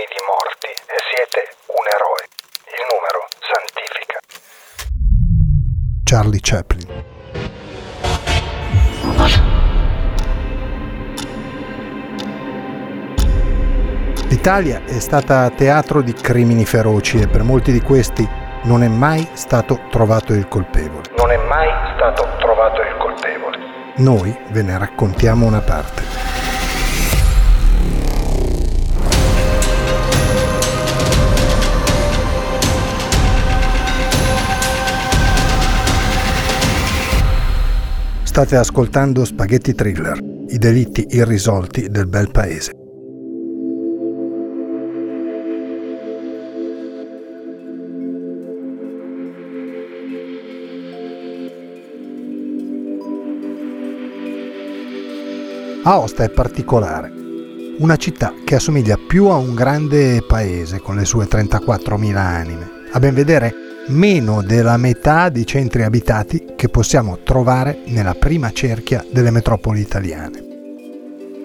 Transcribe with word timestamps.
Milioni 0.00 0.06
di 0.08 0.22
morti 0.24 0.68
e 0.68 0.96
siete 1.12 1.40
un 1.66 1.84
eroe. 1.92 2.24
Il 2.72 2.84
numero 2.88 3.20
santifica. 3.52 4.18
Charlie 6.04 6.40
Chaplin. 6.40 6.88
L'Italia 14.28 14.82
è 14.86 14.98
stata 15.00 15.50
teatro 15.50 16.00
di 16.00 16.14
crimini 16.14 16.64
feroci 16.64 17.20
e 17.20 17.28
per 17.28 17.42
molti 17.42 17.72
di 17.72 17.80
questi 17.82 18.26
non 18.62 18.82
è 18.82 18.88
mai 18.88 19.28
stato 19.34 19.80
trovato 19.90 20.32
il 20.32 20.48
colpevole. 20.48 21.10
Non 21.16 21.30
è 21.30 21.36
mai 21.36 21.68
stato 21.94 22.26
trovato 22.38 22.80
il 22.80 22.96
colpevole. 22.96 23.58
Noi 23.96 24.34
ve 24.48 24.62
ne 24.62 24.78
raccontiamo 24.78 25.44
una 25.44 25.60
parte. 25.60 26.29
State 38.30 38.54
ascoltando 38.54 39.24
Spaghetti 39.24 39.74
Thriller, 39.74 40.16
i 40.50 40.56
delitti 40.56 41.04
irrisolti 41.10 41.88
del 41.88 42.06
bel 42.06 42.30
paese. 42.30 42.70
Aosta 55.82 56.22
è 56.22 56.30
particolare, 56.30 57.10
una 57.78 57.96
città 57.96 58.32
che 58.44 58.54
assomiglia 58.54 58.96
più 58.96 59.26
a 59.26 59.34
un 59.34 59.56
grande 59.56 60.22
paese 60.24 60.78
con 60.78 60.94
le 60.94 61.04
sue 61.04 61.24
34.000 61.24 62.14
anime. 62.14 62.70
A 62.92 63.00
ben 63.00 63.12
vedere 63.12 63.69
meno 63.90 64.42
della 64.42 64.76
metà 64.76 65.28
dei 65.28 65.46
centri 65.46 65.82
abitati 65.82 66.52
che 66.56 66.68
possiamo 66.68 67.18
trovare 67.22 67.82
nella 67.86 68.14
prima 68.14 68.50
cerchia 68.52 69.04
delle 69.10 69.30
metropoli 69.30 69.80
italiane. 69.80 70.48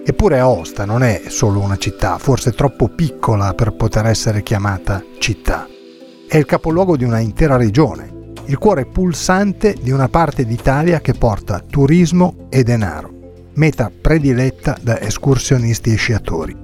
Eppure 0.05 0.37
Aosta 0.37 0.85
non 0.85 1.02
è 1.02 1.23
solo 1.27 1.59
una 1.59 1.77
città, 1.77 2.19
forse 2.19 2.52
troppo 2.52 2.89
piccola 2.89 3.55
per 3.55 3.73
poter 3.73 4.05
essere 4.05 4.43
chiamata 4.43 5.03
città. 5.17 5.67
È 6.27 6.37
il 6.37 6.45
capoluogo 6.45 6.95
di 6.95 7.03
una 7.03 7.19
intera 7.19 7.57
regione, 7.57 8.33
il 8.45 8.57
cuore 8.59 8.85
pulsante 8.85 9.75
di 9.81 9.89
una 9.89 10.07
parte 10.07 10.45
d'Italia 10.45 11.02
che 11.02 11.13
porta 11.13 11.59
turismo 11.59 12.47
e 12.49 12.61
denaro, 12.61 13.11
meta 13.53 13.91
prediletta 13.99 14.77
da 14.80 14.99
escursionisti 14.99 15.91
e 15.93 15.95
sciatori. 15.95 16.55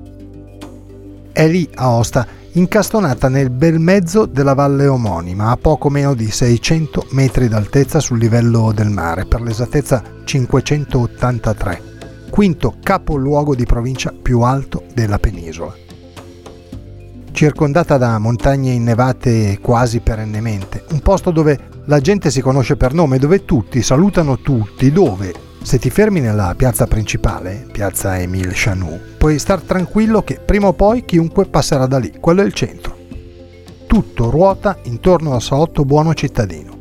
È 1.32 1.48
lì 1.48 1.68
Aosta 1.74 2.28
incastonata 2.54 3.30
nel 3.30 3.50
bel 3.50 3.80
mezzo 3.80 4.26
della 4.26 4.54
valle 4.54 4.88
omonima, 4.88 5.52
a 5.52 5.58
poco 5.58 5.90
meno 5.90 6.14
di 6.14 6.30
600 6.30 7.08
metri 7.12 7.48
d'altezza 7.48 8.00
sul 8.00 8.18
livello 8.18 8.72
del 8.74 8.90
mare, 8.90 9.26
per 9.26 9.42
l'esattezza 9.42 10.04
583, 10.24 11.82
quinto 12.30 12.76
capoluogo 12.84 13.56
di 13.56 13.66
provincia 13.66 14.14
più 14.20 14.42
alto 14.42 14.84
della 14.94 15.20
penisola. 15.20 15.74
Circondata 17.32 17.98
da 17.98 18.20
montagne 18.20 18.72
innevate 18.72 19.60
quasi 19.62 20.02
perennemente, 20.02 20.84
un 20.92 21.00
posto 21.00 21.32
dove 21.32 21.58
la 21.86 22.02
gente 22.02 22.30
si 22.30 22.42
conosce 22.42 22.76
per 22.76 22.94
nome, 22.94 23.18
dove 23.18 23.46
tutti 23.46 23.82
salutano 23.82 24.40
tutti, 24.40 24.92
dove 24.92 25.50
se 25.64 25.78
ti 25.78 25.92
fermi 25.92 26.20
nella 26.20 26.56
piazza 26.58 26.88
principale, 26.88 27.68
piazza 27.72 28.20
Emile 28.20 28.52
Chanou, 28.54 29.00
puoi 29.18 29.38
star 29.38 29.62
tranquillo 29.62 30.24
che 30.24 30.40
prima 30.44 30.68
o 30.68 30.74
poi 30.74 31.06
chiunque 31.06 31.46
passerà 31.46 31.86
da 31.86 32.00
lì, 32.00 32.14
quello 32.20 32.42
è 32.42 32.46
il 32.46 32.54
centro. 32.54 32.98
Tutto 33.86 34.30
ruota 34.32 34.80
intorno 34.84 35.34
al 35.34 35.42
salotto 35.42 35.86
buono 35.86 36.14
cittadino. 36.16 36.80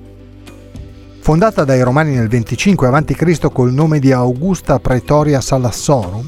Fondata 1.20 1.64
dai 1.64 1.82
Romani 1.82 2.14
nel 2.14 2.28
25 2.28 2.88
a.C. 2.88 3.52
col 3.52 3.72
nome 3.72 3.98
di 3.98 4.12
Augusta 4.12 4.78
Praetoria 4.80 5.42
Salassorum, 5.42 6.26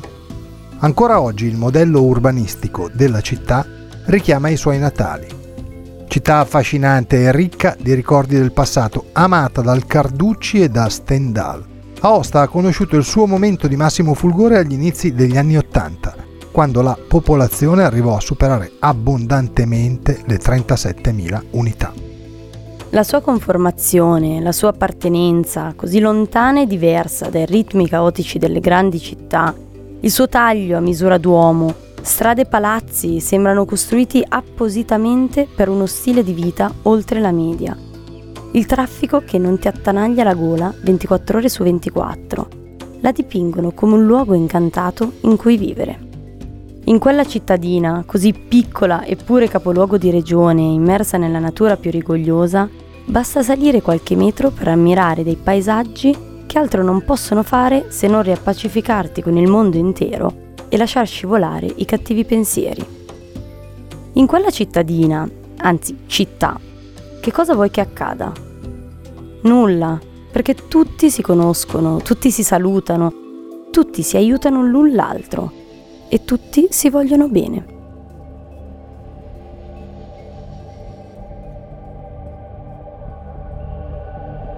ancora 0.81 1.21
oggi 1.21 1.47
il 1.47 1.57
modello 1.57 2.03
urbanistico 2.03 2.91
della 2.93 3.23
città 3.23 3.67
richiama 4.05 4.51
i 4.51 4.57
suoi 4.57 4.79
natali. 4.79 5.27
Città 6.07 6.41
affascinante 6.41 7.23
e 7.23 7.33
ricca 7.33 7.75
di 7.81 7.95
ricordi 7.95 8.37
del 8.37 8.53
passato, 8.53 9.07
amata 9.13 9.63
dal 9.63 9.87
Carducci 9.87 10.61
e 10.61 10.69
da 10.69 10.91
Stendhal 10.91 11.71
Aosta 12.05 12.41
ha 12.41 12.49
conosciuto 12.49 12.97
il 12.97 13.05
suo 13.05 13.27
momento 13.27 13.69
di 13.69 13.77
massimo 13.77 14.15
fulgore 14.15 14.59
agli 14.59 14.73
inizi 14.73 15.15
degli 15.15 15.37
anni 15.37 15.57
Ottanta, 15.57 16.17
quando 16.51 16.83
la 16.83 16.99
popolazione 16.99 17.85
arrivò 17.85 18.17
a 18.17 18.21
superare 18.21 18.73
abbondantemente 18.81 20.21
le 20.27 20.37
37.000 20.37 21.43
unità. 21.51 21.93
La 22.91 23.05
sua 23.05 23.21
conformazione, 23.21 24.41
la 24.41 24.51
sua 24.51 24.71
appartenenza, 24.71 25.75
così 25.77 26.01
lontana 26.01 26.63
e 26.63 26.67
diversa 26.67 27.29
dai 27.29 27.47
ritmi 27.47 27.89
caotici 27.89 28.41
delle 28.41 28.59
grandi 28.59 28.99
città, 28.99 29.55
il 30.01 30.11
suo 30.11 30.29
taglio 30.29 30.79
a 30.79 30.81
misura 30.81 31.19
d'uomo, 31.19 31.73
strade 32.03 32.41
e 32.41 32.47
palazzi 32.47 33.21
sembrano 33.21 33.65
costruiti 33.65 34.25
appositamente 34.29 35.47
per 35.47 35.69
uno 35.69 35.87
stile 35.87 36.25
di 36.25 36.33
vita 36.33 36.75
oltre 36.83 37.21
la 37.21 37.31
media 37.31 37.77
il 38.53 38.67
traffico 38.67 39.23
che 39.25 39.39
non 39.39 39.59
ti 39.59 39.69
attanaglia 39.69 40.25
la 40.25 40.35
gola 40.35 40.73
24 40.83 41.39
ore 41.39 41.49
su 41.49 41.63
24. 41.63 42.49
La 43.01 43.11
dipingono 43.11 43.73
come 43.73 43.95
un 43.95 44.05
luogo 44.05 44.35
incantato 44.35 45.13
in 45.23 45.37
cui 45.37 45.57
vivere. 45.57 46.11
In 46.85 46.99
quella 46.99 47.25
cittadina, 47.25 48.03
così 48.07 48.33
piccola 48.33 49.07
eppure 49.07 49.49
capoluogo 49.49 49.97
di 49.97 50.11
regione, 50.11 50.63
immersa 50.63 51.17
nella 51.17 51.39
natura 51.39 51.77
più 51.77 51.91
rigogliosa, 51.91 52.69
basta 53.07 53.43
salire 53.43 53.81
qualche 53.81 54.17
metro 54.17 54.51
per 54.51 54.69
ammirare 54.69 55.23
dei 55.23 55.37
paesaggi 55.37 56.31
che 56.47 56.59
altro 56.59 56.83
non 56.83 57.05
possono 57.05 57.43
fare 57.43 57.87
se 57.89 58.07
non 58.07 58.23
riappacificarti 58.23 59.23
con 59.23 59.39
il 59.39 59.49
mondo 59.49 59.79
intero 59.79 60.51
e 60.69 60.77
lasciar 60.77 61.07
scivolare 61.07 61.73
i 61.77 61.87
cattivi 61.87 62.25
pensieri. 62.25 62.85
In 64.15 64.27
quella 64.27 64.51
cittadina, 64.51 65.27
anzi 65.59 66.01
città, 66.07 66.59
che 67.23 67.31
cosa 67.31 67.55
vuoi 67.55 67.71
che 67.71 67.81
accada? 67.81 68.33
Nulla, 69.43 69.97
perché 70.33 70.57
tutti 70.57 71.09
si 71.09 71.23
conoscono, 71.23 71.99
tutti 71.99 72.33
si 72.33 72.43
salutano, 72.43 73.13
tutti 73.71 74.03
si 74.03 74.17
aiutano 74.17 74.65
l'un 74.67 74.93
l'altro 74.93 75.53
e 76.09 76.25
tutti 76.25 76.67
si 76.71 76.91
vogliono 76.91 77.29
bene. 77.29 77.65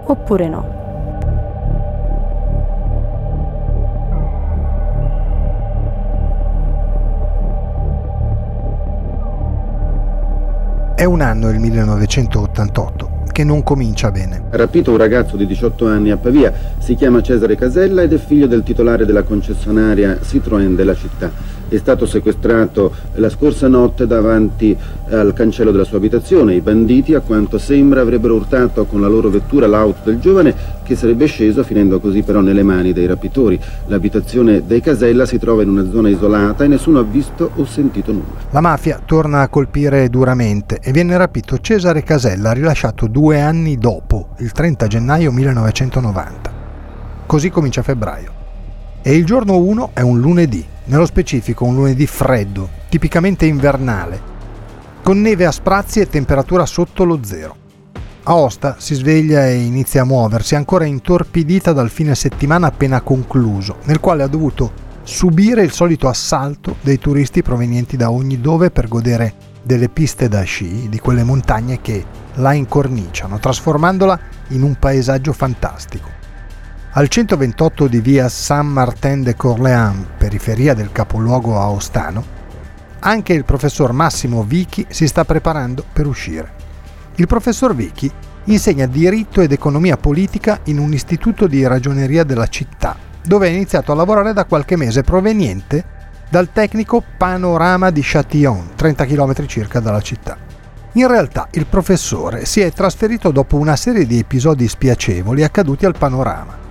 Oppure 0.07 0.49
no. 0.49 0.84
È 11.05 11.07
un 11.07 11.21
anno 11.21 11.51
il 11.51 11.59
1988 11.59 13.25
che 13.31 13.45
non 13.45 13.63
comincia 13.63 14.11
bene. 14.11 14.45
Rapito 14.49 14.91
un 14.91 14.97
ragazzo 14.97 15.37
di 15.37 15.45
18 15.45 15.87
anni 15.87 16.11
a 16.11 16.17
Pavia, 16.17 16.51
si 16.79 16.95
chiama 16.95 17.21
Cesare 17.21 17.57
Casella 17.57 18.01
ed 18.01 18.15
è 18.15 18.17
figlio 18.17 18.47
del 18.47 18.63
titolare 18.63 19.05
della 19.05 19.23
concessionaria 19.23 20.19
Citroën 20.23 20.75
della 20.75 20.95
città 20.95 21.31
è 21.75 21.79
stato 21.79 22.07
sequestrato 22.07 22.93
la 23.15 23.29
scorsa 23.29 23.69
notte 23.69 24.07
davanti 24.07 24.77
al 25.11 25.33
cancello 25.33 25.71
della 25.71 25.85
sua 25.85 25.99
abitazione. 25.99 26.55
I 26.55 26.61
banditi, 26.61 27.15
a 27.15 27.21
quanto 27.21 27.59
sembra, 27.59 28.01
avrebbero 28.01 28.35
urtato 28.35 28.85
con 28.85 29.01
la 29.01 29.09
loro 29.09 29.29
vettura 29.29 29.67
l'auto 29.67 30.11
del 30.11 30.21
giovane 30.21 30.55
che 30.83 30.97
sarebbe 30.97 31.27
sceso 31.27 31.63
finendo 31.63 32.01
così 32.01 32.23
però 32.23 32.41
nelle 32.41 32.63
mani 32.63 32.93
dei 32.93 33.07
rapitori. 33.07 33.59
L'abitazione 33.87 34.63
dei 34.67 34.81
Casella 34.81 35.27
si 35.27 35.39
trova 35.39 35.63
in 35.63 35.69
una 35.69 35.89
zona 35.91 36.09
isolata 36.09 36.65
e 36.65 36.69
nessuno 36.69 36.99
ha 36.99 37.05
visto 37.05 37.51
o 37.57 37.65
sentito 37.65 38.13
nulla. 38.13 38.41
La 38.51 38.61
mafia 38.61 39.01
torna 39.05 39.41
a 39.41 39.49
colpire 39.49 40.09
duramente 40.09 40.79
e 40.83 40.93
viene 40.93 41.17
rapito 41.17 41.59
Cesare 41.59 42.03
Casella, 42.03 42.53
rilasciato 42.53 43.07
due 43.07 43.41
anni 43.41 43.77
dopo, 43.77 44.31
il 44.39 44.53
30 44.53 44.87
gennaio 44.87 45.33
1990. 45.33 46.53
Così 47.27 47.51
comincia 47.51 47.83
febbraio. 47.83 48.34
E 49.07 49.15
il 49.15 49.27
giorno 49.27 49.59
1 49.59 49.91
è 49.93 50.01
un 50.01 50.19
lunedì, 50.19 50.65
nello 50.85 51.05
specifico 51.05 51.67
un 51.67 51.75
lunedì 51.75 52.07
freddo, 52.07 52.71
tipicamente 52.89 53.45
invernale, 53.45 54.19
con 55.03 55.21
neve 55.21 55.45
a 55.45 55.53
sprazzi 55.53 56.01
e 56.01 56.09
temperatura 56.09 56.65
sotto 56.65 57.05
lo 57.05 57.19
zero. 57.23 57.55
Aosta 58.23 58.77
si 58.79 58.95
sveglia 58.95 59.47
e 59.47 59.57
inizia 59.57 60.01
a 60.01 60.07
muoversi, 60.07 60.55
ancora 60.55 60.87
intorpidita 60.87 61.75
dal 61.75 61.91
fine 61.91 62.15
settimana 62.15 62.69
appena 62.69 63.03
concluso, 63.03 63.77
nel 63.85 64.01
quale 64.01 64.23
ha 64.23 64.27
dovuto 64.27 64.73
subire 65.03 65.63
il 65.63 65.73
solito 65.73 66.09
assalto 66.09 66.77
dei 66.81 66.99
turisti 66.99 67.43
provenienti 67.43 67.99
da 67.99 68.11
ogni 68.11 68.41
dove 68.41 68.71
per 68.71 68.89
godere 68.89 69.35
delle 69.63 69.91
piste 69.91 70.29
da 70.29 70.41
sci 70.45 70.89
di 70.89 70.99
quelle 70.99 71.25
montagne 71.25 71.83
che 71.83 72.03
la 72.37 72.55
incorniciano, 72.55 73.39
trasformandola 73.39 74.19
in 74.49 74.63
un 74.63 74.77
paesaggio 74.79 75.35
fantastico. 75.35 76.23
Al 76.97 77.09
128 77.09 77.89
di 77.89 78.01
via 78.01 78.29
Saint-Martin 78.29 79.25
de 79.25 79.35
Corléans, 79.35 80.07
periferia 80.17 80.75
del 80.75 80.93
capoluogo 80.93 81.59
aostano, 81.59 82.25
anche 83.01 83.33
il 83.33 83.45
professor 83.45 83.91
Massimo 83.91 84.45
Vichi 84.45 84.87
si 84.89 85.09
sta 85.09 85.25
preparando 85.25 85.85
per 85.93 86.07
uscire. 86.07 86.53
Il 87.17 87.27
professor 87.27 87.75
Vichi 87.75 88.09
insegna 88.45 88.87
diritto 88.87 89.41
ed 89.41 89.51
economia 89.51 89.97
politica 89.97 90.61
in 90.67 90.79
un 90.79 90.93
istituto 90.93 91.49
di 91.49 91.67
ragioneria 91.67 92.23
della 92.23 92.47
città, 92.47 92.97
dove 93.27 93.49
ha 93.49 93.51
iniziato 93.51 93.91
a 93.91 93.97
lavorare 93.97 94.33
da 94.33 94.45
qualche 94.45 94.77
mese 94.77 95.03
proveniente 95.03 95.85
dal 96.31 96.53
tecnico 96.53 97.03
Panorama 97.19 97.91
di 97.91 98.03
Châtillon, 98.05 98.71
30 98.77 99.05
km 99.05 99.47
circa 99.47 99.81
dalla 99.81 100.01
città. 100.01 100.39
In 100.93 101.09
realtà 101.09 101.49
il 101.51 101.67
professore 101.67 102.45
si 102.45 102.61
è 102.61 102.71
trasferito 102.71 103.33
dopo 103.33 103.57
una 103.57 103.75
serie 103.75 104.07
di 104.07 104.21
episodi 104.21 104.69
spiacevoli 104.69 105.43
accaduti 105.43 105.87
al 105.87 105.99
Panorama. 105.99 106.63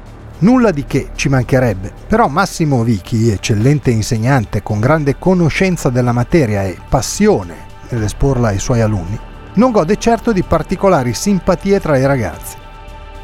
Nulla 0.43 0.71
di 0.71 0.83
che, 0.83 1.11
ci 1.15 1.29
mancherebbe, 1.29 1.93
però 2.05 2.27
Massimo 2.27 2.83
Vichi, 2.83 3.29
eccellente 3.29 3.91
insegnante 3.91 4.61
con 4.61 4.81
grande 4.81 5.17
conoscenza 5.17 5.89
della 5.89 6.11
materia 6.11 6.63
e 6.63 6.77
passione 6.89 7.55
nell'esporla 7.87 8.49
ai 8.49 8.59
suoi 8.59 8.81
alunni, 8.81 9.17
non 9.53 9.71
gode 9.71 9.95
certo 9.95 10.33
di 10.33 10.43
particolari 10.43 11.13
simpatie 11.13 11.79
tra 11.79 11.97
i 11.97 12.05
ragazzi. 12.05 12.57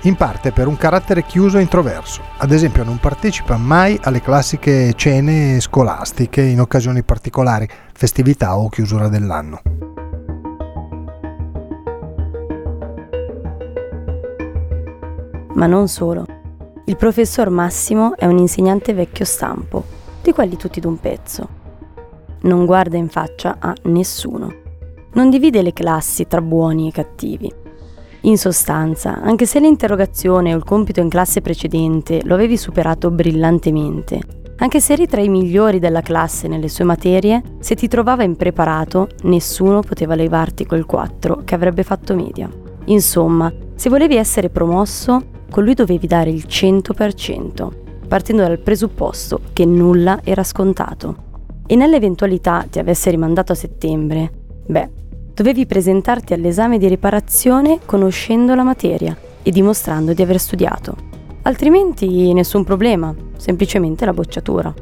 In 0.03 0.15
parte 0.15 0.53
per 0.53 0.67
un 0.67 0.77
carattere 0.77 1.23
chiuso 1.23 1.57
e 1.57 1.61
introverso, 1.61 2.21
ad 2.37 2.53
esempio 2.53 2.85
non 2.85 2.99
partecipa 2.99 3.57
mai 3.57 3.99
alle 4.03 4.21
classiche 4.21 4.93
cene 4.93 5.59
scolastiche 5.59 6.41
in 6.41 6.61
occasioni 6.61 7.03
particolari, 7.03 7.67
festività 7.91 8.57
o 8.57 8.69
chiusura 8.69 9.09
dell'anno. 9.09 9.61
Ma 15.55 15.65
non 15.65 15.89
solo. 15.89 16.38
Il 16.89 16.97
professor 16.97 17.49
Massimo 17.49 18.17
è 18.17 18.25
un 18.25 18.39
insegnante 18.39 18.95
vecchio 18.95 19.23
stampo, 19.23 19.83
di 20.23 20.31
quelli 20.31 20.57
tutti 20.57 20.79
d'un 20.79 20.99
pezzo. 20.99 21.47
Non 22.41 22.65
guarda 22.65 22.97
in 22.97 23.09
faccia 23.09 23.57
a 23.59 23.75
nessuno 23.83 24.67
non 25.13 25.29
divide 25.29 25.61
le 25.61 25.71
classi 25.71 26.25
tra 26.25 26.41
buoni 26.41 26.87
e 26.87 26.91
cattivi. 26.91 27.53
In 28.21 28.39
sostanza, 28.39 29.21
anche 29.21 29.45
se 29.45 29.59
l'interrogazione 29.59 30.51
o 30.51 30.57
il 30.57 30.63
compito 30.63 30.99
in 30.99 31.09
classe 31.09 31.41
precedente 31.41 32.21
lo 32.23 32.33
avevi 32.33 32.57
superato 32.57 33.11
brillantemente, 33.11 34.19
anche 34.57 34.79
se 34.79 34.93
eri 34.93 35.05
tra 35.05 35.21
i 35.21 35.29
migliori 35.29 35.77
della 35.77 36.01
classe 36.01 36.47
nelle 36.47 36.69
sue 36.69 36.85
materie, 36.85 37.41
se 37.59 37.75
ti 37.75 37.87
trovava 37.87 38.23
impreparato, 38.23 39.09
nessuno 39.23 39.81
poteva 39.81 40.15
levarti 40.15 40.65
quel 40.65 40.85
4 40.85 41.43
che 41.45 41.53
avrebbe 41.53 41.83
fatto 41.83 42.15
media. 42.15 42.49
Insomma, 42.85 43.53
se 43.75 43.89
volevi 43.89 44.15
essere 44.15 44.49
promosso, 44.49 45.37
con 45.49 45.63
lui 45.63 45.73
dovevi 45.73 46.07
dare 46.07 46.29
il 46.29 46.45
100%, 46.47 47.69
partendo 48.07 48.43
dal 48.43 48.59
presupposto 48.59 49.41
che 49.53 49.65
nulla 49.65 50.21
era 50.23 50.43
scontato. 50.43 51.27
E 51.67 51.75
nell'eventualità 51.75 52.65
ti 52.69 52.79
avesse 52.79 53.09
rimandato 53.09 53.51
a 53.51 53.55
settembre, 53.55 54.31
beh, 54.65 54.89
dovevi 55.33 55.65
presentarti 55.65 56.33
all'esame 56.33 56.77
di 56.77 56.87
riparazione 56.87 57.79
conoscendo 57.85 58.55
la 58.55 58.63
materia 58.63 59.17
e 59.43 59.51
dimostrando 59.51 60.13
di 60.13 60.21
aver 60.21 60.39
studiato. 60.39 60.95
Altrimenti 61.43 62.33
nessun 62.33 62.63
problema, 62.63 63.15
semplicemente 63.37 64.05
la 64.05 64.13
bocciatura. 64.13 64.73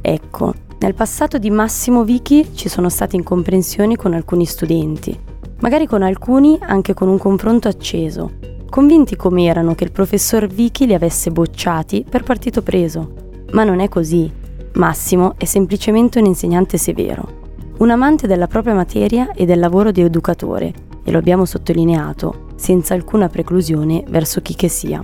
Ecco, 0.00 0.52
nel 0.78 0.94
passato 0.94 1.38
di 1.38 1.50
Massimo 1.50 2.04
Vichi 2.04 2.50
ci 2.54 2.68
sono 2.68 2.88
state 2.88 3.16
incomprensioni 3.16 3.96
con 3.96 4.12
alcuni 4.12 4.44
studenti, 4.44 5.18
magari 5.60 5.86
con 5.86 6.02
alcuni 6.02 6.58
anche 6.60 6.94
con 6.94 7.08
un 7.08 7.18
confronto 7.18 7.66
acceso, 7.66 8.30
convinti 8.68 9.16
come 9.16 9.44
erano 9.44 9.74
che 9.74 9.84
il 9.84 9.92
professor 9.92 10.46
Vichi 10.46 10.86
li 10.86 10.94
avesse 10.94 11.30
bocciati 11.30 12.04
per 12.08 12.22
partito 12.22 12.62
preso. 12.62 13.14
Ma 13.52 13.64
non 13.64 13.80
è 13.80 13.88
così. 13.88 14.30
Massimo 14.74 15.34
è 15.36 15.44
semplicemente 15.44 16.18
un 16.18 16.26
insegnante 16.26 16.76
severo 16.76 17.44
un 17.78 17.90
amante 17.90 18.26
della 18.26 18.46
propria 18.46 18.74
materia 18.74 19.32
e 19.32 19.44
del 19.44 19.58
lavoro 19.58 19.90
di 19.90 20.00
educatore, 20.00 20.72
e 21.04 21.10
lo 21.10 21.18
abbiamo 21.18 21.44
sottolineato, 21.44 22.46
senza 22.56 22.94
alcuna 22.94 23.28
preclusione 23.28 24.02
verso 24.08 24.40
chi 24.40 24.54
che 24.54 24.68
sia. 24.68 25.00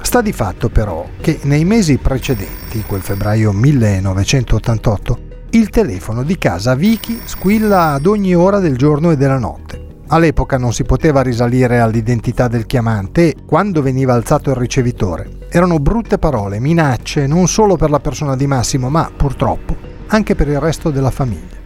Sta 0.00 0.22
di 0.22 0.32
fatto 0.32 0.68
però 0.68 1.04
che 1.20 1.40
nei 1.42 1.64
mesi 1.64 1.98
precedenti, 1.98 2.84
quel 2.86 3.00
febbraio 3.00 3.50
1988, 3.50 5.25
il 5.56 5.70
telefono 5.70 6.22
di 6.22 6.36
casa 6.36 6.74
Vicky 6.74 7.18
squilla 7.24 7.92
ad 7.92 8.04
ogni 8.04 8.34
ora 8.34 8.58
del 8.58 8.76
giorno 8.76 9.10
e 9.10 9.16
della 9.16 9.38
notte. 9.38 9.84
All'epoca 10.08 10.58
non 10.58 10.74
si 10.74 10.84
poteva 10.84 11.22
risalire 11.22 11.80
all'identità 11.80 12.46
del 12.46 12.66
chiamante 12.66 13.28
e, 13.28 13.36
quando 13.46 13.80
veniva 13.80 14.12
alzato 14.12 14.50
il 14.50 14.56
ricevitore, 14.56 15.46
erano 15.48 15.78
brutte 15.78 16.18
parole, 16.18 16.60
minacce, 16.60 17.26
non 17.26 17.48
solo 17.48 17.76
per 17.76 17.88
la 17.88 18.00
persona 18.00 18.36
di 18.36 18.46
Massimo, 18.46 18.90
ma 18.90 19.10
purtroppo 19.16 19.74
anche 20.08 20.34
per 20.34 20.46
il 20.48 20.60
resto 20.60 20.90
della 20.90 21.10
famiglia. 21.10 21.56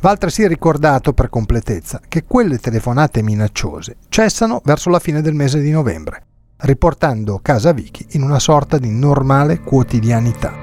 Va 0.00 0.08
altresì 0.10 0.48
ricordato 0.48 1.12
per 1.12 1.28
completezza 1.28 2.00
che 2.08 2.24
quelle 2.26 2.58
telefonate 2.58 3.20
minacciose 3.20 3.96
cessano 4.08 4.62
verso 4.64 4.88
la 4.88 4.98
fine 4.98 5.20
del 5.20 5.34
mese 5.34 5.60
di 5.60 5.70
novembre, 5.70 6.24
riportando 6.60 7.40
casa 7.42 7.72
Vicky 7.72 8.06
in 8.12 8.22
una 8.22 8.38
sorta 8.38 8.78
di 8.78 8.90
normale 8.90 9.60
quotidianità. 9.60 10.61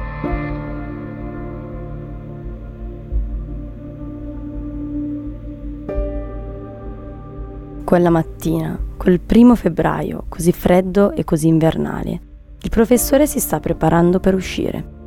Quella 7.83 8.09
mattina, 8.09 8.79
quel 8.97 9.19
primo 9.19 9.55
febbraio, 9.55 10.25
così 10.29 10.51
freddo 10.51 11.11
e 11.11 11.23
così 11.23 11.47
invernale, 11.47 12.19
il 12.61 12.69
professore 12.69 13.25
si 13.25 13.39
sta 13.39 13.59
preparando 13.59 14.19
per 14.19 14.35
uscire. 14.35 14.97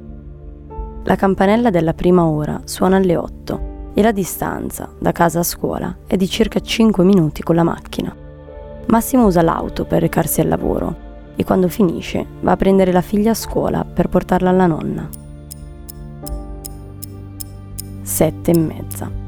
La 1.05 1.17
campanella 1.17 1.71
della 1.71 1.95
prima 1.95 2.25
ora 2.25 2.61
suona 2.65 2.97
alle 2.97 3.17
8 3.17 3.71
e 3.95 4.03
la 4.03 4.13
distanza 4.13 4.91
da 4.99 5.13
casa 5.13 5.41
a 5.41 5.45
scuola 5.45 5.99
è 6.07 6.17
di 6.17 6.29
circa 6.29 6.61
5 6.61 7.05
minuti 7.05 7.43
con 7.43 7.55
la 7.55 7.63
macchina. 7.63 8.15
Massimo 8.87 9.27
usa 9.27 9.43
l'auto 9.43 9.85
per 9.85 10.01
recarsi 10.01 10.41
al 10.41 10.49
lavoro 10.49 11.11
e 11.37 11.45
quando 11.45 11.69
finisce 11.69 12.27
va 12.41 12.53
a 12.53 12.57
prendere 12.57 12.93
la 12.93 13.01
figlia 13.01 13.31
a 13.31 13.35
scuola 13.35 13.85
per 13.85 14.09
portarla 14.09 14.51
alla 14.51 14.67
nonna. 14.67 15.09
Sette 18.03 18.51
e 18.51 18.59
mezza. 18.59 19.22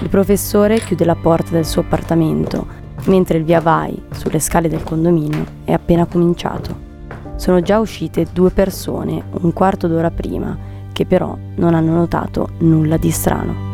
Il 0.00 0.08
professore 0.08 0.80
chiude 0.80 1.04
la 1.04 1.14
porta 1.14 1.50
del 1.52 1.64
suo 1.64 1.82
appartamento, 1.82 2.66
mentre 3.06 3.38
il 3.38 3.44
via 3.44 3.60
vai 3.60 4.00
sulle 4.12 4.38
scale 4.38 4.68
del 4.68 4.82
condominio 4.82 5.44
è 5.64 5.72
appena 5.72 6.04
cominciato. 6.06 6.92
Sono 7.36 7.60
già 7.62 7.78
uscite 7.78 8.26
due 8.32 8.50
persone 8.50 9.22
un 9.40 9.52
quarto 9.52 9.86
d'ora 9.86 10.10
prima, 10.10 10.56
che 10.92 11.06
però 11.06 11.36
non 11.56 11.74
hanno 11.74 11.94
notato 11.94 12.50
nulla 12.58 12.96
di 12.96 13.10
strano. 13.10 13.72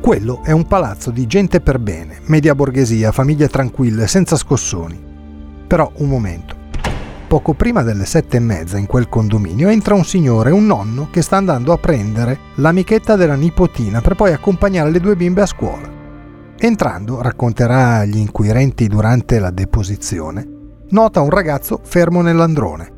Quello 0.00 0.42
è 0.44 0.52
un 0.52 0.66
palazzo 0.66 1.10
di 1.10 1.26
gente 1.26 1.60
per 1.60 1.78
bene, 1.78 2.20
media 2.26 2.54
borghesia, 2.54 3.10
famiglie 3.12 3.48
tranquille, 3.48 4.06
senza 4.06 4.36
scossoni. 4.36 5.02
Però 5.66 5.90
un 5.96 6.08
momento. 6.08 6.55
Poco 7.28 7.54
prima 7.54 7.82
delle 7.82 8.06
sette 8.06 8.36
e 8.36 8.40
mezza 8.40 8.78
in 8.78 8.86
quel 8.86 9.08
condominio 9.08 9.68
entra 9.68 9.94
un 9.94 10.04
signore, 10.04 10.52
un 10.52 10.64
nonno, 10.64 11.08
che 11.10 11.22
sta 11.22 11.36
andando 11.36 11.72
a 11.72 11.78
prendere 11.78 12.38
l'amichetta 12.56 13.16
della 13.16 13.34
nipotina 13.34 14.00
per 14.00 14.14
poi 14.14 14.32
accompagnare 14.32 14.90
le 14.90 15.00
due 15.00 15.16
bimbe 15.16 15.42
a 15.42 15.46
scuola. 15.46 15.90
Entrando, 16.56 17.20
racconterà 17.20 17.96
agli 17.96 18.18
inquirenti 18.18 18.86
durante 18.86 19.40
la 19.40 19.50
deposizione, 19.50 20.48
nota 20.90 21.20
un 21.20 21.30
ragazzo 21.30 21.80
fermo 21.82 22.22
nell'androne. 22.22 22.92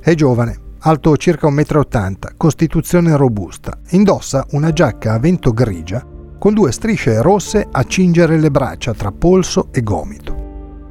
È 0.00 0.14
giovane, 0.14 0.56
alto 0.78 1.16
circa 1.16 1.48
1,80 1.48 2.10
m, 2.10 2.16
costituzione 2.36 3.16
robusta, 3.16 3.76
indossa 3.90 4.46
una 4.52 4.72
giacca 4.72 5.14
a 5.14 5.18
vento 5.18 5.52
grigia 5.52 6.06
con 6.38 6.54
due 6.54 6.70
strisce 6.70 7.20
rosse 7.20 7.66
a 7.68 7.82
cingere 7.82 8.38
le 8.38 8.52
braccia 8.52 8.94
tra 8.94 9.10
polso 9.10 9.68
e 9.72 9.82
gomito. 9.82 10.46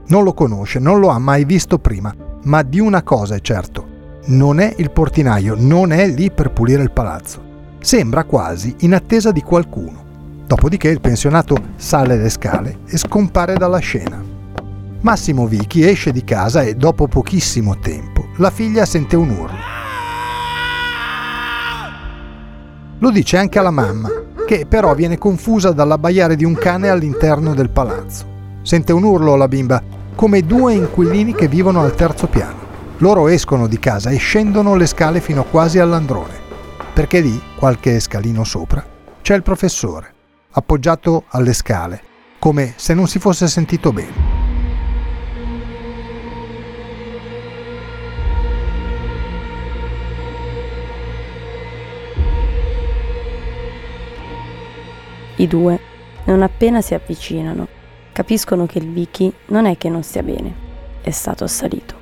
Non 0.07 0.23
lo 0.23 0.33
conosce, 0.33 0.79
non 0.79 0.99
lo 0.99 1.07
ha 1.07 1.19
mai 1.19 1.45
visto 1.45 1.79
prima, 1.79 2.13
ma 2.47 2.63
di 2.63 2.79
una 2.79 3.03
cosa 3.03 3.35
è 3.35 3.41
certo, 3.41 3.95
non 4.27 4.59
è 4.59 4.73
il 4.77 4.91
portinaio, 4.91 5.55
non 5.57 5.91
è 5.91 6.07
lì 6.07 6.31
per 6.31 6.51
pulire 6.51 6.81
il 6.81 6.91
palazzo. 6.91 7.43
Sembra 7.79 8.23
quasi 8.23 8.73
in 8.79 8.93
attesa 8.93 9.31
di 9.31 9.41
qualcuno. 9.41 10.05
Dopodiché 10.47 10.87
il 10.87 11.01
pensionato 11.01 11.57
sale 11.75 12.15
le 12.15 12.29
scale 12.29 12.79
e 12.87 12.97
scompare 12.97 13.55
dalla 13.55 13.79
scena. 13.79 14.23
Massimo 15.01 15.45
Vichi 15.45 15.85
esce 15.85 16.13
di 16.13 16.23
casa 16.23 16.61
e 16.61 16.75
dopo 16.75 17.07
pochissimo 17.07 17.77
tempo 17.79 18.27
la 18.37 18.49
figlia 18.49 18.85
sente 18.85 19.17
un 19.17 19.29
urlo. 19.29 19.75
Lo 22.99 23.11
dice 23.11 23.37
anche 23.37 23.59
alla 23.59 23.71
mamma, 23.71 24.09
che 24.45 24.65
però 24.65 24.95
viene 24.95 25.17
confusa 25.17 25.71
dall'abbaiare 25.71 26.37
di 26.37 26.45
un 26.45 26.55
cane 26.55 26.87
all'interno 26.87 27.53
del 27.53 27.69
palazzo. 27.69 28.35
Sente 28.61 28.93
un 28.93 29.03
urlo 29.03 29.35
la 29.35 29.47
bimba, 29.47 29.83
come 30.17 30.41
due 30.41 30.73
inquilini 30.73 31.35
che 31.35 31.47
vivono 31.47 31.81
al 31.81 31.93
terzo 31.93 32.25
piano. 32.25 32.65
Loro 32.97 33.27
escono 33.27 33.67
di 33.67 33.77
casa 33.77 34.09
e 34.09 34.17
scendono 34.17 34.73
le 34.73 34.87
scale 34.87 35.21
fino 35.21 35.43
quasi 35.43 35.77
all'androne, 35.77 36.33
perché 36.91 37.19
lì, 37.19 37.39
qualche 37.55 37.99
scalino 37.99 38.43
sopra, 38.43 38.83
c'è 39.21 39.35
il 39.35 39.43
professore, 39.43 40.11
appoggiato 40.53 41.25
alle 41.27 41.53
scale, 41.53 42.01
come 42.39 42.73
se 42.77 42.95
non 42.95 43.07
si 43.07 43.19
fosse 43.19 43.45
sentito 43.45 43.93
bene. 43.93 44.35
I 55.35 55.45
due, 55.45 55.79
non 56.23 56.41
appena 56.41 56.81
si 56.81 56.95
avvicinano, 56.95 57.67
capiscono 58.17 58.65
che 58.65 58.79
il 58.79 58.89
Vicky 58.89 59.31
non 59.49 59.67
è 59.67 59.77
che 59.77 59.89
non 59.89 60.01
stia 60.01 60.23
bene, 60.23 60.51
è 61.01 61.11
stato 61.11 61.43
assalito. 61.43 61.93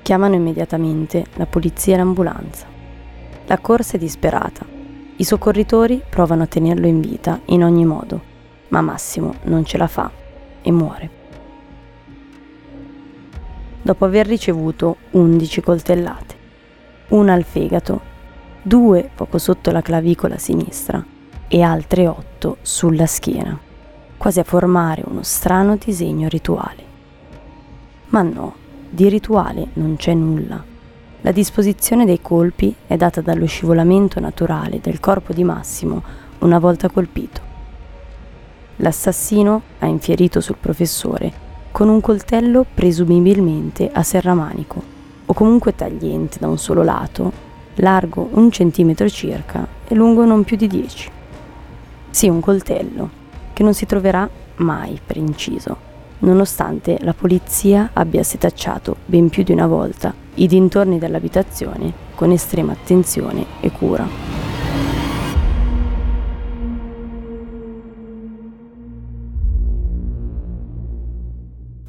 Chiamano 0.00 0.36
immediatamente 0.36 1.24
la 1.34 1.46
polizia 1.46 1.94
e 1.94 1.96
l'ambulanza. 1.96 2.66
La 3.46 3.58
corsa 3.58 3.96
è 3.96 3.98
disperata. 3.98 4.64
I 5.16 5.24
soccorritori 5.24 6.00
provano 6.08 6.44
a 6.44 6.46
tenerlo 6.46 6.86
in 6.86 7.00
vita 7.00 7.40
in 7.46 7.64
ogni 7.64 7.84
modo, 7.84 8.22
ma 8.68 8.80
Massimo 8.80 9.34
non 9.46 9.64
ce 9.64 9.76
la 9.76 9.88
fa 9.88 10.08
e 10.62 10.70
muore. 10.70 11.10
Dopo 13.82 14.04
aver 14.04 14.28
ricevuto 14.28 14.98
11 15.10 15.60
coltellate, 15.62 16.34
una 17.08 17.32
al 17.32 17.42
fegato, 17.42 18.00
due 18.62 19.10
poco 19.12 19.38
sotto 19.38 19.72
la 19.72 19.82
clavicola 19.82 20.38
sinistra 20.38 21.04
e 21.48 21.60
altre 21.60 22.06
otto 22.06 22.58
sulla 22.62 23.06
schiena, 23.06 23.72
quasi 24.24 24.40
a 24.40 24.44
formare 24.44 25.02
uno 25.04 25.22
strano 25.22 25.76
disegno 25.76 26.28
rituale. 26.28 26.82
Ma 28.06 28.22
no, 28.22 28.54
di 28.88 29.06
rituale 29.10 29.66
non 29.74 29.96
c'è 29.96 30.14
nulla. 30.14 30.64
La 31.20 31.30
disposizione 31.30 32.06
dei 32.06 32.22
colpi 32.22 32.74
è 32.86 32.96
data 32.96 33.20
dallo 33.20 33.44
scivolamento 33.44 34.20
naturale 34.20 34.80
del 34.80 34.98
corpo 34.98 35.34
di 35.34 35.44
Massimo 35.44 36.02
una 36.38 36.58
volta 36.58 36.88
colpito. 36.88 37.42
L'assassino 38.76 39.60
ha 39.80 39.86
infierito 39.88 40.40
sul 40.40 40.56
professore 40.58 41.30
con 41.70 41.90
un 41.90 42.00
coltello 42.00 42.64
presumibilmente 42.72 43.90
a 43.92 44.02
serramanico 44.02 44.82
o 45.26 45.34
comunque 45.34 45.74
tagliente 45.74 46.38
da 46.38 46.48
un 46.48 46.56
solo 46.56 46.82
lato, 46.82 47.30
largo 47.74 48.30
un 48.32 48.50
centimetro 48.50 49.06
circa 49.10 49.68
e 49.86 49.94
lungo 49.94 50.24
non 50.24 50.44
più 50.44 50.56
di 50.56 50.66
10. 50.66 51.10
Sì, 52.08 52.30
un 52.30 52.40
coltello, 52.40 53.22
che 53.54 53.62
non 53.62 53.72
si 53.72 53.86
troverà 53.86 54.28
mai 54.56 55.00
per 55.04 55.16
inciso, 55.16 55.76
nonostante 56.18 56.98
la 57.00 57.14
polizia 57.14 57.90
abbia 57.94 58.22
setacciato 58.22 58.96
ben 59.06 59.30
più 59.30 59.42
di 59.42 59.52
una 59.52 59.66
volta 59.66 60.12
i 60.34 60.46
dintorni 60.46 60.98
dell'abitazione 60.98 61.92
con 62.14 62.30
estrema 62.30 62.72
attenzione 62.72 63.46
e 63.60 63.70
cura. 63.70 64.42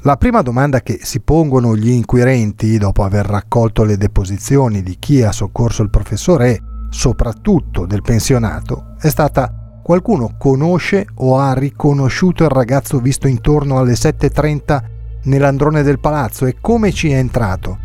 La 0.06 0.16
prima 0.16 0.40
domanda 0.40 0.82
che 0.82 1.00
si 1.02 1.20
pongono 1.20 1.74
gli 1.74 1.88
inquirenti 1.88 2.78
dopo 2.78 3.02
aver 3.02 3.26
raccolto 3.26 3.82
le 3.82 3.96
deposizioni 3.96 4.80
di 4.80 4.96
chi 5.00 5.24
ha 5.24 5.32
soccorso 5.32 5.82
il 5.82 5.90
professore 5.90 6.50
e 6.52 6.60
soprattutto 6.90 7.86
del 7.86 8.02
pensionato 8.02 8.94
è 9.00 9.08
stata 9.08 9.65
Qualcuno 9.86 10.34
conosce 10.36 11.06
o 11.14 11.38
ha 11.38 11.54
riconosciuto 11.54 12.42
il 12.42 12.50
ragazzo 12.50 12.98
visto 12.98 13.28
intorno 13.28 13.78
alle 13.78 13.92
7.30 13.92 14.82
nell'androne 15.26 15.84
del 15.84 16.00
palazzo 16.00 16.44
e 16.44 16.56
come 16.60 16.90
ci 16.90 17.12
è 17.12 17.16
entrato? 17.16 17.78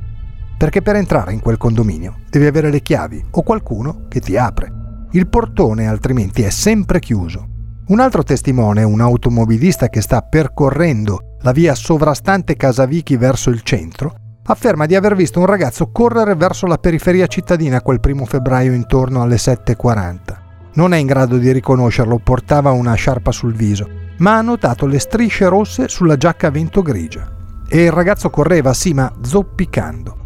Perché 0.58 0.82
per 0.82 0.96
entrare 0.96 1.32
in 1.32 1.42
quel 1.42 1.58
condominio 1.58 2.16
devi 2.28 2.48
avere 2.48 2.72
le 2.72 2.82
chiavi 2.82 3.24
o 3.30 3.44
qualcuno 3.44 4.06
che 4.08 4.20
ti 4.20 4.36
apre. 4.36 4.72
Il 5.12 5.28
portone 5.28 5.88
altrimenti 5.88 6.42
è 6.42 6.50
sempre 6.50 7.00
chiuso. 7.00 7.48
Un 7.90 8.00
altro 8.00 8.24
testimone, 8.24 8.82
un 8.82 9.00
automobilista 9.00 9.88
che 9.90 10.02
sta 10.02 10.24
percorrendo 10.24 11.36
la 11.42 11.52
via 11.52 11.76
sovrastante 11.76 12.56
Casavichi 12.56 13.16
verso 13.16 13.52
il 13.52 13.62
centro, 13.62 14.16
afferma 14.46 14.88
di 14.88 14.96
aver 14.96 15.16
visto 15.16 15.38
un 15.38 15.46
ragazzo 15.46 15.92
correre 15.92 16.34
verso 16.34 16.66
la 16.66 16.80
periferia 16.80 17.28
cittadina 17.28 17.84
quel 17.84 18.00
primo 18.00 18.26
febbraio 18.26 18.74
intorno 18.74 19.22
alle 19.22 19.36
7.40. 19.36 20.50
Non 20.74 20.94
è 20.94 20.98
in 20.98 21.06
grado 21.06 21.38
di 21.38 21.52
riconoscerlo, 21.52 22.18
portava 22.20 22.72
una 22.72 22.94
sciarpa 22.94 23.32
sul 23.32 23.54
viso, 23.54 23.90
ma 24.18 24.38
ha 24.38 24.42
notato 24.42 24.86
le 24.86 25.00
strisce 25.00 25.48
rosse 25.48 25.90
sulla 25.90 26.16
giacca 26.16 26.48
a 26.48 26.52
vento 26.52 26.82
grigia. 26.82 27.30
E 27.68 27.84
il 27.84 27.92
ragazzo 27.92 28.30
correva, 28.30 28.74
sì, 28.74 28.94
ma 28.94 29.12
zoppicando. 29.22 30.18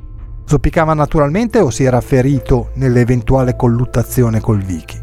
Zoppicava 0.46 0.94
naturalmente 0.94 1.60
o 1.60 1.72
si 1.72 1.84
era 1.84 2.00
ferito 2.00 2.70
nell'eventuale 2.76 3.56
colluttazione 3.56 4.40
col 4.40 4.62
Vichi? 4.62 5.02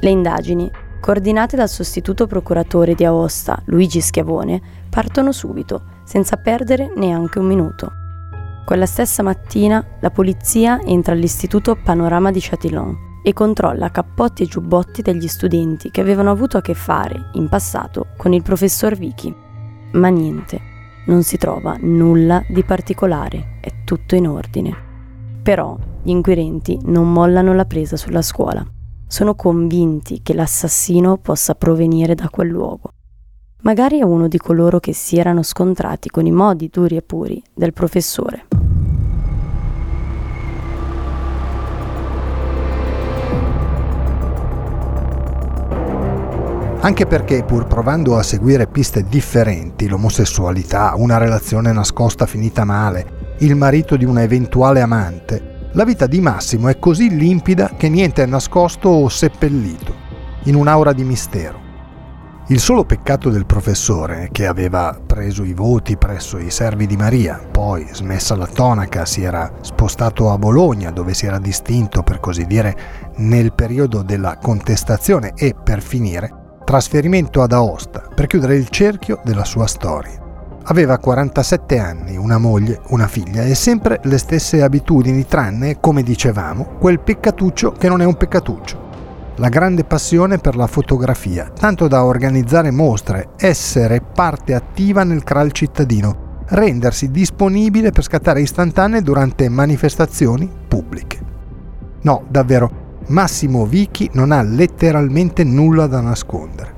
Le 0.00 0.10
indagini, 0.10 0.70
coordinate 1.00 1.56
dal 1.56 1.68
sostituto 1.68 2.28
procuratore 2.28 2.94
di 2.94 3.04
Aosta, 3.04 3.60
Luigi 3.66 4.00
Schiavone, 4.00 4.60
partono 4.88 5.32
subito, 5.32 5.82
senza 6.04 6.36
perdere 6.36 6.92
neanche 6.94 7.40
un 7.40 7.46
minuto. 7.46 7.90
Quella 8.64 8.86
stessa 8.86 9.24
mattina 9.24 9.84
la 10.00 10.10
polizia 10.10 10.80
entra 10.84 11.14
all'istituto 11.14 11.76
Panorama 11.82 12.30
di 12.30 12.40
Chatillon 12.40 13.05
e 13.26 13.32
controlla 13.32 13.90
cappotti 13.90 14.44
e 14.44 14.46
giubbotti 14.46 15.02
degli 15.02 15.26
studenti 15.26 15.90
che 15.90 16.00
avevano 16.00 16.30
avuto 16.30 16.58
a 16.58 16.60
che 16.60 16.74
fare 16.74 17.30
in 17.32 17.48
passato 17.48 18.06
con 18.16 18.32
il 18.32 18.42
professor 18.42 18.94
Vicky. 18.94 19.34
Ma 19.94 20.06
niente, 20.10 20.60
non 21.06 21.24
si 21.24 21.36
trova 21.36 21.76
nulla 21.80 22.40
di 22.48 22.62
particolare, 22.62 23.58
è 23.60 23.82
tutto 23.82 24.14
in 24.14 24.28
ordine. 24.28 24.72
Però 25.42 25.76
gli 26.04 26.10
inquirenti 26.10 26.78
non 26.84 27.12
mollano 27.12 27.52
la 27.52 27.64
presa 27.64 27.96
sulla 27.96 28.22
scuola. 28.22 28.64
Sono 29.08 29.34
convinti 29.34 30.22
che 30.22 30.32
l'assassino 30.32 31.16
possa 31.16 31.56
provenire 31.56 32.14
da 32.14 32.28
quel 32.28 32.46
luogo. 32.46 32.90
Magari 33.62 33.98
è 33.98 34.04
uno 34.04 34.28
di 34.28 34.38
coloro 34.38 34.78
che 34.78 34.92
si 34.92 35.16
erano 35.16 35.42
scontrati 35.42 36.10
con 36.10 36.26
i 36.26 36.30
modi 36.30 36.68
duri 36.72 36.94
e 36.94 37.02
puri 37.02 37.42
del 37.52 37.72
professore. 37.72 38.46
Anche 46.80 47.06
perché, 47.06 47.42
pur 47.42 47.66
provando 47.66 48.16
a 48.16 48.22
seguire 48.22 48.66
piste 48.66 49.04
differenti, 49.04 49.88
l'omosessualità, 49.88 50.92
una 50.96 51.18
relazione 51.18 51.72
nascosta 51.72 52.26
finita 52.26 52.64
male, 52.64 53.34
il 53.38 53.56
marito 53.56 53.96
di 53.96 54.04
una 54.04 54.22
eventuale 54.22 54.80
amante, 54.80 55.68
la 55.72 55.84
vita 55.84 56.06
di 56.06 56.20
Massimo 56.20 56.68
è 56.68 56.78
così 56.78 57.14
limpida 57.14 57.72
che 57.76 57.88
niente 57.88 58.22
è 58.22 58.26
nascosto 58.26 58.88
o 58.88 59.08
seppellito, 59.08 59.94
in 60.44 60.54
un'aura 60.54 60.92
di 60.92 61.02
mistero. 61.02 61.64
Il 62.48 62.60
solo 62.60 62.84
peccato 62.84 63.30
del 63.30 63.44
professore, 63.44 64.28
che 64.30 64.46
aveva 64.46 64.96
preso 65.04 65.42
i 65.42 65.52
voti 65.52 65.96
presso 65.96 66.38
i 66.38 66.50
servi 66.50 66.86
di 66.86 66.96
Maria, 66.96 67.44
poi 67.50 67.88
smessa 67.90 68.36
la 68.36 68.46
tonaca, 68.46 69.04
si 69.04 69.24
era 69.24 69.52
spostato 69.62 70.30
a 70.30 70.38
Bologna, 70.38 70.92
dove 70.92 71.12
si 71.12 71.26
era 71.26 71.40
distinto, 71.40 72.04
per 72.04 72.20
così 72.20 72.46
dire, 72.46 72.76
nel 73.16 73.52
periodo 73.52 74.02
della 74.02 74.38
contestazione 74.40 75.32
e, 75.34 75.56
per 75.60 75.82
finire, 75.82 76.35
trasferimento 76.66 77.42
ad 77.42 77.52
Aosta 77.52 78.08
per 78.12 78.26
chiudere 78.26 78.56
il 78.56 78.68
cerchio 78.70 79.20
della 79.22 79.44
sua 79.44 79.68
storia. 79.68 80.20
Aveva 80.64 80.98
47 80.98 81.78
anni, 81.78 82.16
una 82.16 82.38
moglie, 82.38 82.80
una 82.88 83.06
figlia 83.06 83.44
e 83.44 83.54
sempre 83.54 84.00
le 84.02 84.18
stesse 84.18 84.62
abitudini, 84.62 85.26
tranne, 85.26 85.78
come 85.78 86.02
dicevamo, 86.02 86.74
quel 86.80 86.98
peccatuccio 86.98 87.70
che 87.70 87.88
non 87.88 88.00
è 88.00 88.04
un 88.04 88.16
peccatuccio. 88.16 88.84
La 89.36 89.48
grande 89.48 89.84
passione 89.84 90.38
per 90.38 90.56
la 90.56 90.66
fotografia, 90.66 91.52
tanto 91.56 91.86
da 91.86 92.04
organizzare 92.04 92.72
mostre, 92.72 93.28
essere 93.36 94.00
parte 94.00 94.52
attiva 94.52 95.04
nel 95.04 95.22
CRAL 95.22 95.52
cittadino, 95.52 96.42
rendersi 96.46 97.12
disponibile 97.12 97.92
per 97.92 98.02
scattare 98.02 98.40
istantanee 98.40 99.02
durante 99.02 99.48
manifestazioni 99.48 100.50
pubbliche. 100.66 101.20
No, 102.02 102.24
davvero, 102.28 102.85
Massimo 103.08 103.66
Vichi 103.66 104.10
non 104.14 104.32
ha 104.32 104.42
letteralmente 104.42 105.44
nulla 105.44 105.86
da 105.86 106.00
nascondere. 106.00 106.74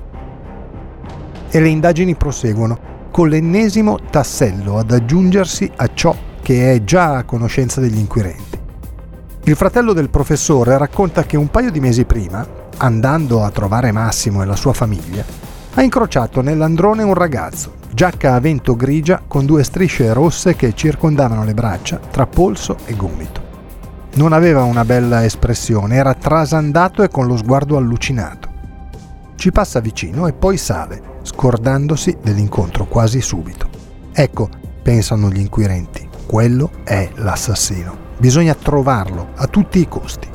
E 1.48 1.60
le 1.60 1.68
indagini 1.68 2.14
proseguono, 2.16 2.78
con 3.10 3.28
l'ennesimo 3.28 3.98
tassello 4.10 4.78
ad 4.78 4.90
aggiungersi 4.90 5.70
a 5.76 5.88
ciò 5.94 6.14
che 6.42 6.74
è 6.74 6.84
già 6.84 7.16
a 7.16 7.24
conoscenza 7.24 7.80
degli 7.80 7.98
inquirenti. 7.98 8.58
Il 9.44 9.56
fratello 9.56 9.94
del 9.94 10.10
professore 10.10 10.76
racconta 10.76 11.24
che 11.24 11.38
un 11.38 11.48
paio 11.48 11.70
di 11.70 11.80
mesi 11.80 12.04
prima, 12.04 12.46
andando 12.76 13.42
a 13.42 13.50
trovare 13.50 13.90
Massimo 13.92 14.42
e 14.42 14.46
la 14.46 14.56
sua 14.56 14.74
famiglia, 14.74 15.24
ha 15.74 15.82
incrociato 15.82 16.42
nell'androne 16.42 17.02
un 17.02 17.14
ragazzo, 17.14 17.72
giacca 17.90 18.34
a 18.34 18.40
vento 18.40 18.76
grigia 18.76 19.22
con 19.26 19.46
due 19.46 19.64
strisce 19.64 20.12
rosse 20.12 20.54
che 20.54 20.74
circondavano 20.74 21.44
le 21.44 21.54
braccia 21.54 21.98
tra 22.10 22.26
polso 22.26 22.76
e 22.84 22.94
gomito. 22.94 23.47
Non 24.14 24.32
aveva 24.32 24.64
una 24.64 24.84
bella 24.84 25.24
espressione, 25.24 25.96
era 25.96 26.14
trasandato 26.14 27.02
e 27.02 27.08
con 27.08 27.26
lo 27.26 27.36
sguardo 27.36 27.76
allucinato. 27.76 28.48
Ci 29.36 29.52
passa 29.52 29.80
vicino 29.80 30.26
e 30.26 30.32
poi 30.32 30.56
sale, 30.56 31.00
scordandosi 31.22 32.18
dell'incontro 32.20 32.86
quasi 32.86 33.20
subito. 33.20 33.68
Ecco, 34.12 34.48
pensano 34.82 35.30
gli 35.30 35.38
inquirenti, 35.38 36.08
quello 36.26 36.70
è 36.82 37.08
l'assassino. 37.16 38.06
Bisogna 38.18 38.54
trovarlo 38.54 39.28
a 39.36 39.46
tutti 39.46 39.78
i 39.78 39.86
costi. 39.86 40.28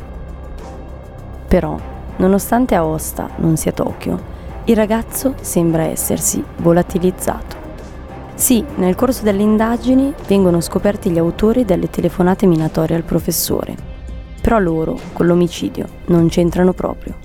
Però, 1.48 1.78
nonostante 2.16 2.76
Aosta 2.76 3.30
non 3.38 3.58
sia 3.58 3.74
Tokyo, 3.74 4.32
il 4.66 4.76
ragazzo 4.78 5.36
sembra 5.42 5.84
essersi 5.84 6.42
volatilizzato. 6.58 7.63
Sì, 8.44 8.62
nel 8.76 8.96
corso 8.96 9.24
delle 9.24 9.42
indagini 9.42 10.14
vengono 10.28 10.60
scoperti 10.60 11.10
gli 11.10 11.18
autori 11.18 11.64
delle 11.64 11.90
telefonate 11.90 12.46
minatorie 12.46 12.98
al 12.98 13.04
professore, 13.04 13.74
però 14.42 14.60
loro 14.60 15.00
con 15.14 15.28
l'omicidio 15.28 15.88
non 16.08 16.28
c'entrano 16.28 16.74
proprio. 16.74 17.16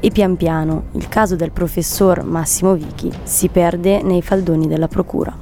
E 0.00 0.10
pian 0.10 0.34
piano 0.38 0.84
il 0.92 1.08
caso 1.08 1.36
del 1.36 1.50
professor 1.50 2.22
Massimo 2.22 2.72
Vichi 2.72 3.12
si 3.24 3.48
perde 3.48 4.00
nei 4.00 4.22
faldoni 4.22 4.66
della 4.66 4.88
procura. 4.88 5.36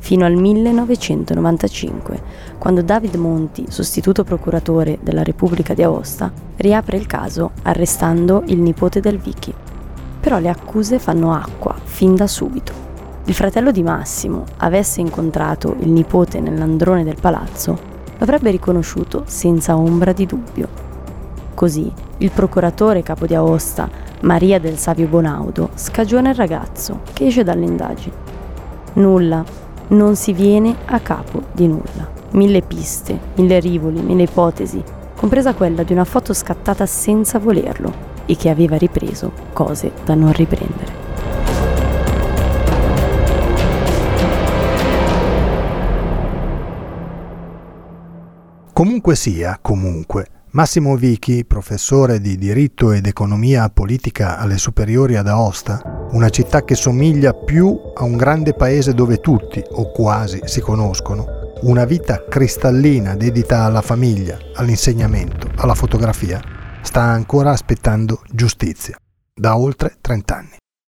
Fino 0.00 0.26
al 0.26 0.34
1995, 0.34 2.22
quando 2.58 2.82
David 2.82 3.14
Monti, 3.14 3.64
sostituto 3.70 4.22
procuratore 4.22 4.98
della 5.00 5.22
Repubblica 5.22 5.72
di 5.72 5.82
Aosta, 5.82 6.30
riapre 6.56 6.98
il 6.98 7.06
caso 7.06 7.52
arrestando 7.62 8.42
il 8.48 8.60
nipote 8.60 9.00
del 9.00 9.16
Vichi 9.16 9.54
però 10.22 10.38
le 10.38 10.50
accuse 10.50 11.00
fanno 11.00 11.32
acqua 11.34 11.74
fin 11.82 12.14
da 12.14 12.28
subito. 12.28 12.81
Il 13.24 13.34
fratello 13.34 13.70
di 13.70 13.84
Massimo 13.84 14.44
avesse 14.58 15.00
incontrato 15.00 15.76
il 15.78 15.90
nipote 15.90 16.40
nell'androne 16.40 17.04
del 17.04 17.18
palazzo, 17.20 17.78
l'avrebbe 18.18 18.50
riconosciuto 18.50 19.22
senza 19.26 19.76
ombra 19.76 20.12
di 20.12 20.26
dubbio. 20.26 20.68
Così 21.54 21.90
il 22.18 22.30
procuratore 22.32 23.02
capo 23.02 23.26
di 23.26 23.36
Aosta, 23.36 23.88
Maria 24.22 24.58
del 24.58 24.76
Savio 24.76 25.06
Bonaudo, 25.06 25.70
scagiona 25.74 26.30
il 26.30 26.34
ragazzo 26.34 27.02
che 27.12 27.26
esce 27.26 27.44
dalle 27.44 27.64
indagini. 27.64 28.14
Nulla, 28.94 29.44
non 29.88 30.16
si 30.16 30.32
viene 30.32 30.74
a 30.86 30.98
capo 30.98 31.42
di 31.52 31.68
nulla. 31.68 32.10
Mille 32.32 32.62
piste, 32.62 33.18
mille 33.36 33.60
rivoli, 33.60 34.00
mille 34.00 34.24
ipotesi, 34.24 34.82
compresa 35.16 35.54
quella 35.54 35.84
di 35.84 35.92
una 35.92 36.04
foto 36.04 36.34
scattata 36.34 36.86
senza 36.86 37.38
volerlo, 37.38 38.10
e 38.26 38.36
che 38.36 38.50
aveva 38.50 38.76
ripreso 38.76 39.30
cose 39.52 39.92
da 40.04 40.14
non 40.14 40.32
riprendere. 40.32 41.01
Comunque 48.82 49.14
sia, 49.14 49.60
comunque, 49.62 50.26
Massimo 50.50 50.96
Vichi, 50.96 51.44
professore 51.44 52.20
di 52.20 52.36
diritto 52.36 52.90
ed 52.90 53.06
economia 53.06 53.68
politica 53.68 54.38
alle 54.38 54.58
superiori 54.58 55.14
ad 55.14 55.28
Aosta, 55.28 56.08
una 56.10 56.30
città 56.30 56.64
che 56.64 56.74
somiglia 56.74 57.32
più 57.32 57.78
a 57.94 58.02
un 58.02 58.16
grande 58.16 58.54
paese 58.54 58.92
dove 58.92 59.20
tutti, 59.20 59.62
o 59.64 59.92
quasi, 59.92 60.40
si 60.46 60.60
conoscono, 60.60 61.26
una 61.60 61.84
vita 61.84 62.24
cristallina 62.28 63.14
dedita 63.14 63.62
alla 63.62 63.82
famiglia, 63.82 64.36
all'insegnamento, 64.56 65.48
alla 65.58 65.76
fotografia, 65.76 66.40
sta 66.82 67.02
ancora 67.02 67.52
aspettando 67.52 68.20
giustizia 68.32 68.96
da 69.32 69.56
oltre 69.56 69.94
30 70.00 70.36
anni. 70.36 70.61